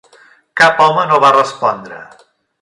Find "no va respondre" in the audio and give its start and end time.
1.11-2.01